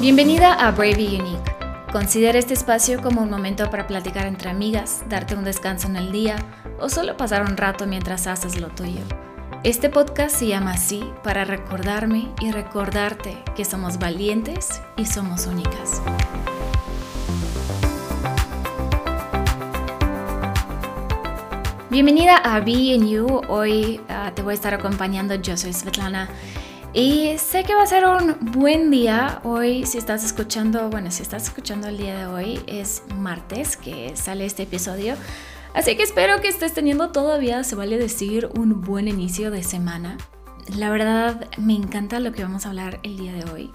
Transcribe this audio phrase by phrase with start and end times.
[0.00, 1.52] Bienvenida a Brave y Unique.
[1.92, 6.10] Considera este espacio como un momento para platicar entre amigas, darte un descanso en el
[6.10, 6.36] día
[6.80, 9.02] o solo pasar un rato mientras haces lo tuyo.
[9.62, 16.00] Este podcast se llama así para recordarme y recordarte que somos valientes y somos únicas.
[21.90, 23.42] Bienvenida a Be in You.
[23.48, 25.34] Hoy uh, te voy a estar acompañando.
[25.34, 26.30] Yo soy Svetlana.
[26.92, 29.40] Y sé que va a ser un buen día.
[29.44, 34.16] Hoy, si estás escuchando, bueno, si estás escuchando el día de hoy, es martes que
[34.16, 35.14] sale este episodio.
[35.72, 40.18] Así que espero que estés teniendo todavía, se vale decir, un buen inicio de semana.
[40.76, 43.70] La verdad, me encanta lo que vamos a hablar el día de hoy.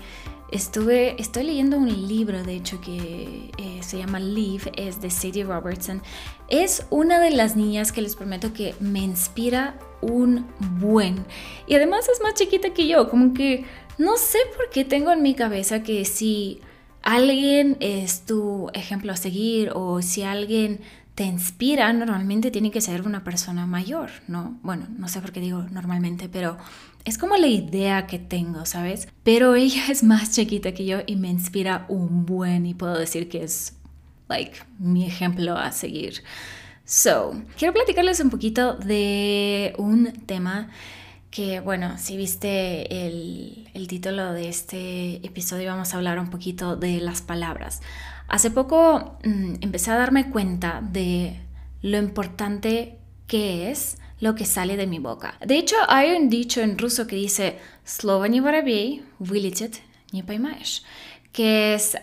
[0.51, 5.45] Estuve, estoy leyendo un libro, de hecho, que eh, se llama Live, es de Sadie
[5.45, 6.01] Robertson.
[6.49, 10.45] Es una de las niñas que les prometo que me inspira un
[10.79, 11.25] buen.
[11.67, 13.65] Y además es más chiquita que yo, como que
[13.97, 16.59] no sé por qué tengo en mi cabeza que si
[17.01, 20.81] alguien es tu ejemplo a seguir o si alguien
[21.15, 24.59] te inspira, normalmente tiene que ser una persona mayor, ¿no?
[24.63, 26.57] Bueno, no sé por qué digo normalmente, pero
[27.05, 29.07] es como la idea que tengo, ¿sabes?
[29.23, 33.29] Pero ella es más chiquita que yo y me inspira un buen y puedo decir
[33.29, 33.77] que es,
[34.27, 36.21] like, mi ejemplo a seguir.
[36.84, 40.70] So, quiero platicarles un poquito de un tema
[41.30, 46.76] que, bueno, si viste el, el título de este episodio, vamos a hablar un poquito
[46.76, 47.80] de las palabras.
[48.26, 51.40] Hace poco mm, empecé a darme cuenta de
[51.82, 55.36] lo importante que es lo que sale de mi boca.
[55.46, 59.80] De hecho, hay un dicho en ruso que dice Slovo не воробей, вылетит,
[60.12, 60.82] не поймаешь
[61.35, 61.97] que es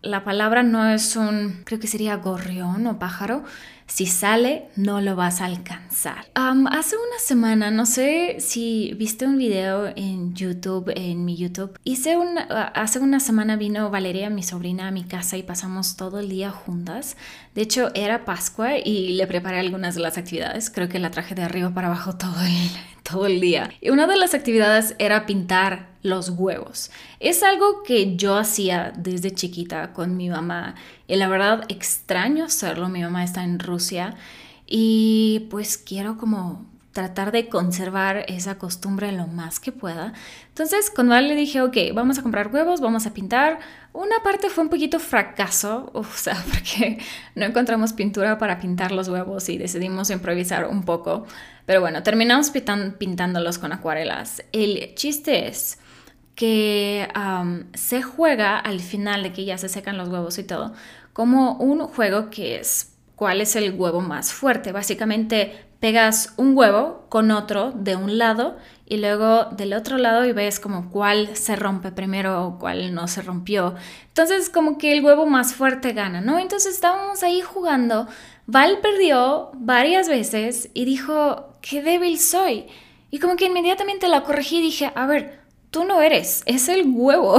[0.00, 3.44] la palabra no es un, creo que sería gorrión o pájaro,
[3.84, 6.30] si sale, no lo vas a alcanzar.
[6.34, 11.78] hace una semana, no sé si viste un video en YouTube, en mi YouTube.
[11.84, 16.20] Hice un, hace una semana vino Valeria, mi sobrina, a mi casa y pasamos todo
[16.20, 17.18] el día juntas.
[17.54, 20.70] De hecho, era Pascua y le preparé algunas de las actividades.
[20.70, 22.70] Creo que la traje de arriba para abajo todo el,
[23.02, 23.70] todo el día.
[23.82, 26.90] Y una de las actividades era pintar los huevos.
[27.18, 30.74] Es algo que yo hacía desde chiquita con mi mamá
[31.06, 32.88] y la verdad extraño hacerlo.
[32.88, 34.14] Mi mamá está en Rusia
[34.66, 40.12] y pues quiero como tratar de conservar esa costumbre lo más que pueda.
[40.48, 43.60] Entonces, con Val le dije, ok, vamos a comprar huevos, vamos a pintar.
[43.92, 46.98] Una parte fue un poquito fracaso, o sea, porque
[47.34, 51.26] no encontramos pintura para pintar los huevos y decidimos improvisar un poco.
[51.66, 54.42] Pero bueno, terminamos pintándolos con acuarelas.
[54.52, 55.78] El chiste es
[56.40, 57.06] que
[57.74, 60.72] se juega al final de que ya se secan los huevos y todo,
[61.12, 64.72] como un juego que es cuál es el huevo más fuerte.
[64.72, 68.56] Básicamente pegas un huevo con otro de un lado
[68.86, 73.06] y luego del otro lado y ves como cuál se rompe primero o cuál no
[73.06, 73.74] se rompió.
[74.08, 76.38] Entonces como que el huevo más fuerte gana, ¿no?
[76.38, 78.08] Entonces estábamos ahí jugando.
[78.46, 82.64] Val perdió varias veces y dijo, qué débil soy.
[83.10, 85.39] Y como que inmediatamente la corregí y dije, a ver,
[85.70, 87.38] tú no eres, es el huevo.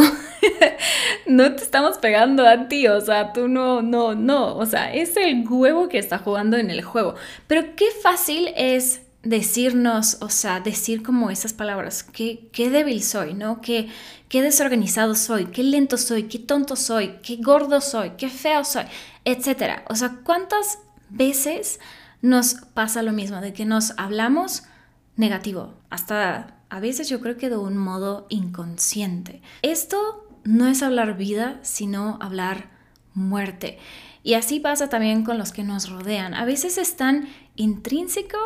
[1.26, 5.18] no te estamos pegando a ti, o sea, tú no, no, no, o sea, es
[5.18, 7.16] el huevo que está jugando en el juego.
[7.48, 13.62] Pero qué fácil es decirnos, o sea, decir como esas palabras, qué, débil soy, ¿no?
[13.62, 13.90] Qué,
[14.30, 18.86] qué desorganizado soy, qué lento soy, qué tonto soy, qué gordo soy, qué feo soy,
[19.26, 19.84] etcétera.
[19.90, 21.80] O sea, ¿cuántas veces
[22.22, 24.64] nos pasa lo mismo, de que nos hablamos
[25.16, 29.42] negativo, hasta a veces yo creo que de un modo inconsciente.
[29.62, 32.70] Esto no es hablar vida, sino hablar
[33.14, 33.78] muerte.
[34.24, 36.34] Y así pasa también con los que nos rodean.
[36.34, 37.28] A veces es tan
[37.58, 38.38] intrínseco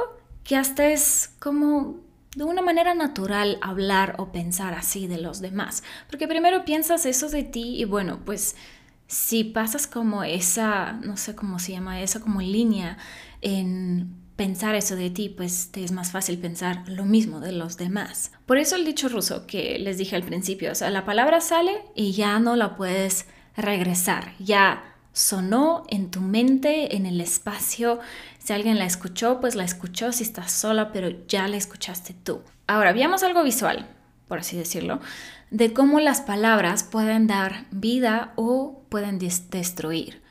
[0.43, 1.97] que hasta es como
[2.35, 5.83] de una manera natural hablar o pensar así de los demás.
[6.09, 8.55] Porque primero piensas eso de ti y bueno, pues
[9.05, 12.97] si pasas como esa, no sé cómo se llama, esa como línea
[13.41, 17.77] en pensar eso de ti, pues te es más fácil pensar lo mismo de los
[17.77, 18.31] demás.
[18.45, 21.81] Por eso el dicho ruso que les dije al principio, o sea, la palabra sale
[21.95, 27.99] y ya no la puedes regresar, ya sonó en tu mente, en el espacio.
[28.37, 32.41] Si alguien la escuchó, pues la escuchó si estás sola, pero ya la escuchaste tú.
[32.67, 33.87] Ahora, veamos algo visual,
[34.27, 34.99] por así decirlo,
[35.51, 40.21] de cómo las palabras pueden dar vida o pueden destruir.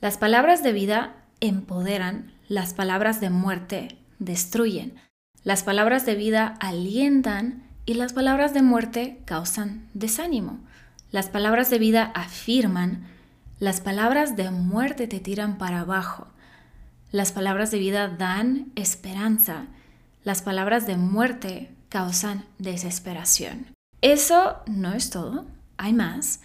[0.00, 4.96] Las palabras de vida empoderan, las palabras de muerte destruyen,
[5.44, 10.58] las palabras de vida alientan y las palabras de muerte causan desánimo.
[11.12, 13.06] Las palabras de vida afirman,
[13.60, 16.26] las palabras de muerte te tiran para abajo.
[17.12, 19.66] Las palabras de vida dan esperanza,
[20.24, 23.68] las palabras de muerte causan desesperación.
[24.00, 25.46] Eso no es todo,
[25.76, 26.40] hay más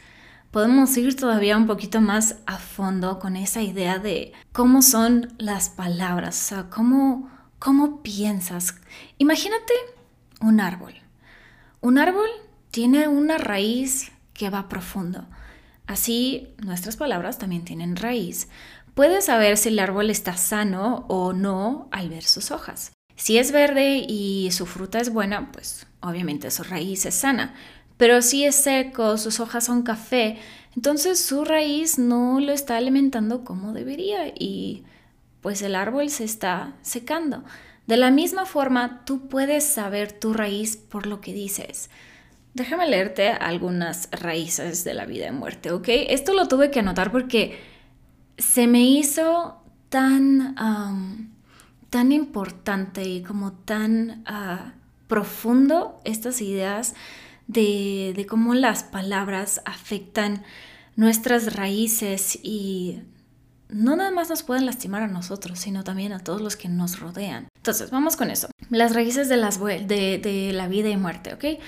[0.56, 5.68] podemos ir todavía un poquito más a fondo con esa idea de cómo son las
[5.68, 7.30] palabras, o sea, cómo,
[7.60, 8.76] cómo piensas.
[9.18, 9.74] Imagínate
[10.40, 10.94] un árbol.
[11.82, 12.30] Un árbol
[12.72, 15.28] tiene una raíz que va profundo.
[15.88, 18.48] Así, nuestras palabras también tienen raíz.
[18.94, 22.94] Puedes saber si el árbol está sano o no al ver sus hojas.
[23.18, 27.56] Si es verde y su fruta es buena, pues obviamente su raíz es sana.
[27.98, 30.38] Pero si es seco, sus hojas son café,
[30.76, 34.84] entonces su raíz no lo está alimentando como debería y
[35.42, 37.44] pues el árbol se está secando.
[37.88, 41.90] De la misma forma, tú puedes saber tu raíz por lo que dices.
[42.54, 45.88] Déjame leerte algunas raíces de la vida y muerte, ¿ok?
[45.88, 47.60] Esto lo tuve que anotar porque
[48.38, 50.56] se me hizo tan,
[51.90, 54.74] tan importante y como tan ah,
[55.08, 56.96] profundo estas ideas
[57.48, 60.44] de, cómo las palabras afectan
[60.96, 63.02] nuestras raíces y
[63.70, 67.00] no nada más nos pueden lastimar a nosotros, sino también a todos los que nos
[67.00, 67.48] rodean.
[67.58, 68.48] Entonces, vamos con eso.
[68.70, 71.62] Las raíces de, las, de, de la vida y muerte, ¿ok?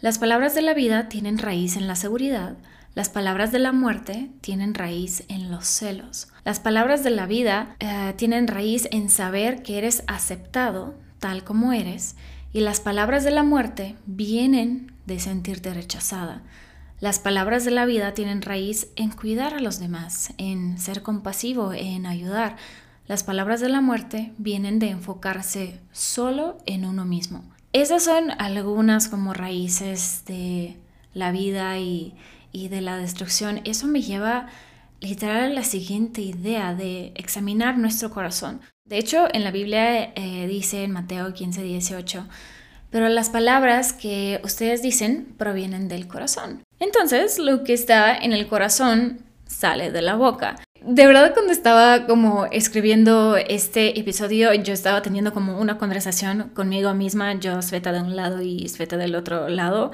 [0.00, 2.56] Las palabras de la vida tienen raíz en la seguridad,
[2.94, 6.28] las palabras de la muerte tienen raíz en los celos.
[6.44, 11.72] Las palabras de la vida eh, tienen raíz en saber que eres aceptado tal como
[11.72, 12.16] eres
[12.52, 16.42] y las palabras de la muerte vienen de sentirte rechazada.
[17.00, 21.72] Las palabras de la vida tienen raíz en cuidar a los demás, en ser compasivo,
[21.72, 22.56] en ayudar.
[23.06, 27.44] Las palabras de la muerte vienen de enfocarse solo en uno mismo.
[27.72, 30.76] Esas son algunas como raíces de
[31.14, 32.14] la vida y,
[32.52, 33.60] de la destrucción.
[33.64, 34.48] Eso me lleva
[35.00, 38.60] literal la siguiente idea de examinar nuestro corazón.
[38.84, 42.26] De hecho, en la Biblia eh, dice en Mateo 15, 18,
[42.90, 46.62] pero las palabras que ustedes dicen provienen del corazón.
[46.80, 50.56] Entonces, lo que está en el corazón sale de la boca.
[50.80, 56.94] De verdad, cuando estaba como escribiendo este episodio, yo estaba teniendo como una conversación conmigo
[56.94, 59.90] misma, yo Sveta de un lado y Sveta del otro lado.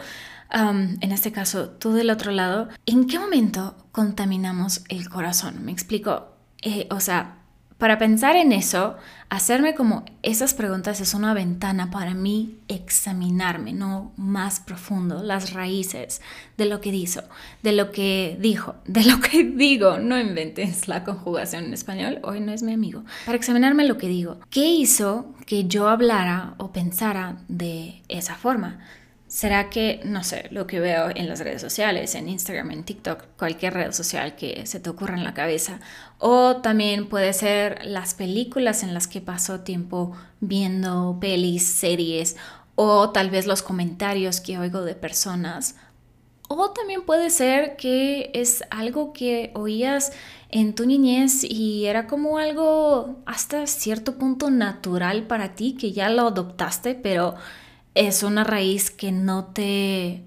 [0.54, 2.68] En este caso, tú del otro lado.
[2.86, 5.64] ¿En qué momento contaminamos el corazón?
[5.64, 6.28] Me explico.
[6.62, 7.38] Eh, o sea,
[7.78, 8.96] para pensar en eso,
[9.28, 16.22] hacerme como esas preguntas es una ventana para mí examinarme, no más profundo, las raíces
[16.56, 17.24] de lo que hizo,
[17.62, 19.98] de lo que dijo, de lo que digo.
[19.98, 23.04] No inventes la conjugación en español, hoy no es mi amigo.
[23.26, 28.78] Para examinarme lo que digo, ¿qué hizo que yo hablara o pensara de esa forma?
[29.34, 33.24] ¿Será que, no sé, lo que veo en las redes sociales, en Instagram, en TikTok,
[33.36, 35.80] cualquier red social que se te ocurra en la cabeza?
[36.18, 42.36] O también puede ser las películas en las que paso tiempo viendo pelis, series,
[42.76, 45.74] o tal vez los comentarios que oigo de personas.
[46.46, 50.12] O también puede ser que es algo que oías
[50.50, 56.08] en tu niñez y era como algo hasta cierto punto natural para ti, que ya
[56.08, 57.34] lo adoptaste, pero
[57.94, 60.24] es una raíz que no te,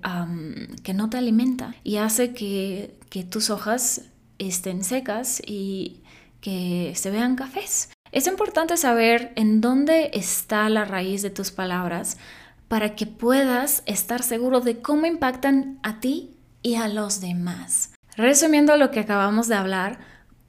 [0.84, 4.04] que no te alimenta y hace que, que tus hojas
[4.40, 6.04] estén secas y
[6.42, 7.90] que se vean cafés.
[8.12, 12.18] Es importante saber en dónde está la raíz de tus palabras
[12.68, 17.94] para que puedas estar seguro de cómo impactan a ti y a los demás.
[18.15, 20.00] Resumiendo lo que acabamos de hablar,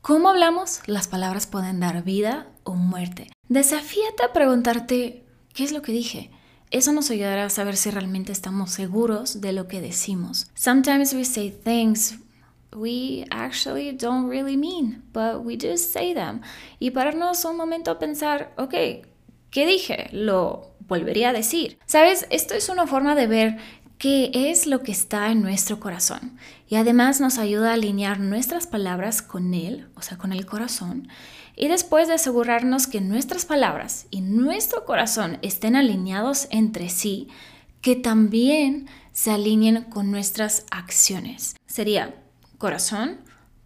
[0.01, 0.81] ¿cómo hablamos?
[0.87, 3.31] Las palabras pueden dar vida o muerte.
[3.49, 6.31] Desafíate a preguntarte, ¿qué es lo que dije?
[6.71, 10.49] Eso nos ayudará a saber si realmente estamos seguros de lo que decimos.
[10.55, 12.19] Sometimes we say things
[12.77, 16.43] we actually don't really mean, but we just say them.
[16.79, 18.75] Y pararnos un momento a pensar, ok,
[19.51, 20.09] ¿qué dije?
[20.13, 21.79] Lo volvería a decir.
[21.87, 23.57] Sabes, esto es una forma de ver
[23.99, 26.39] qué es lo que está en nuestro corazón.
[26.69, 31.09] Y además nos ayuda a alinear nuestras palabras con él, o sea, con el corazón
[31.59, 37.29] y después de asegurarnos que nuestras palabras y nuestro corazón estén alineados entre sí,
[37.81, 41.57] que también se alineen con nuestras acciones.
[41.67, 42.15] Sería
[42.59, 43.19] corazón,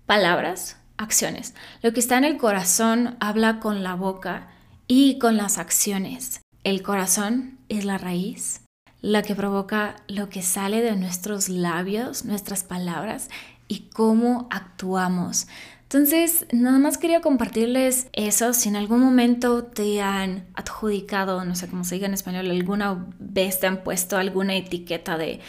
[0.06, 1.54] palabras, acciones.
[1.82, 4.48] Lo que está en el corazón habla con la boca
[4.86, 6.40] y con las acciones.
[6.64, 8.62] El corazón es la raíz,
[9.02, 13.28] la que provoca lo que sale de nuestros labios, nuestras palabras
[13.68, 15.46] y cómo actuamos.
[15.92, 18.54] Entonces, nada más quería compartirles eso.
[18.54, 23.08] Si en algún momento te han adjudicado, no sé cómo se diga en español, alguna
[23.18, 25.40] vez te han puesto alguna etiqueta de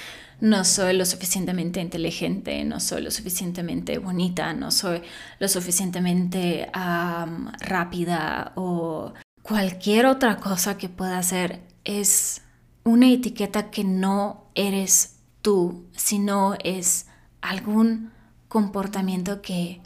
[0.42, 5.02] no soy lo suficientemente inteligente, no soy lo suficientemente bonita, no soy
[5.40, 6.70] lo suficientemente
[7.62, 12.42] rápida o cualquier otra cosa que pueda hacer, es
[12.84, 17.08] una etiqueta que no eres tú, sino es
[17.40, 18.12] algún
[18.50, 19.80] comportamiento que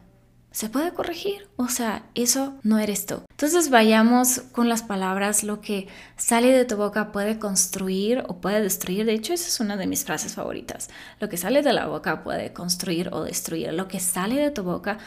[0.57, 1.47] se puede corregir.
[1.55, 3.21] O sea, eso no eres tú.
[3.29, 5.43] Entonces vayamos con las palabras.
[5.43, 9.05] Lo que sale de tu boca puede construir o puede destruir.
[9.05, 10.89] De hecho, esa es una de mis frases favoritas.
[11.19, 13.71] Lo que sale de la boca puede construir o destruir.
[13.71, 14.97] Lo que sale de tu boca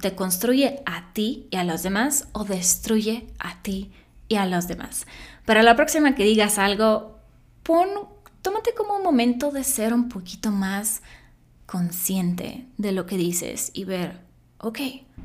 [0.00, 3.90] te construye a ti y a los demás o destruye a ti
[4.28, 5.08] y a los demás.
[5.44, 7.18] Para la próxima que digas algo,
[7.64, 7.88] pon,
[8.42, 11.02] tómate como un momento de ser un poquito más
[11.66, 14.22] consciente de lo que dices y ver,
[14.64, 14.78] ok,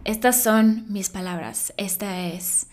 [0.03, 2.67] estas son mis palabras, esta es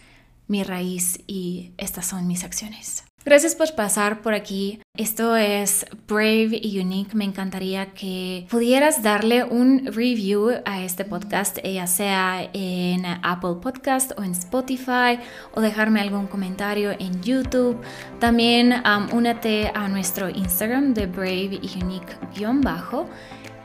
[0.49, 3.05] mi raíz y estas son mis acciones.
[3.25, 4.81] Gracias por pasar por aquí.
[4.97, 7.17] Esto es Brave y Unique.
[7.17, 14.13] Me encantaría que pudieras darle un review a este podcast, ya sea en Apple Podcast
[14.17, 15.19] o en Spotify,
[15.55, 17.81] o dejarme algún comentario en YouTube.
[18.21, 23.09] También um, únete a nuestro Instagram de Brave y Unique-bajo.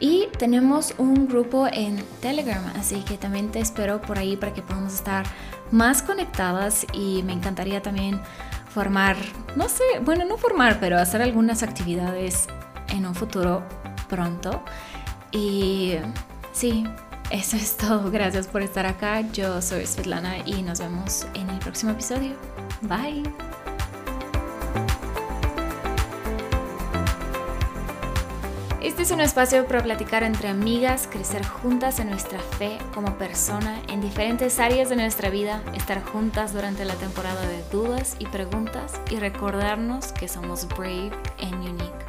[0.01, 4.63] Y tenemos un grupo en Telegram, así que también te espero por ahí para que
[4.63, 5.25] podamos estar
[5.69, 8.19] más conectadas y me encantaría también
[8.73, 9.15] formar,
[9.55, 12.47] no sé, bueno, no formar, pero hacer algunas actividades
[12.89, 13.63] en un futuro
[14.09, 14.63] pronto.
[15.31, 15.97] Y
[16.51, 16.83] sí,
[17.29, 18.11] eso es todo.
[18.11, 19.21] Gracias por estar acá.
[19.31, 22.33] Yo soy Svetlana y nos vemos en el próximo episodio.
[22.81, 23.23] Bye.
[29.01, 33.81] Este es un espacio para platicar entre amigas, crecer juntas en nuestra fe como persona
[33.87, 39.01] en diferentes áreas de nuestra vida, estar juntas durante la temporada de dudas y preguntas
[39.09, 41.09] y recordarnos que somos brave
[41.41, 42.00] and unique.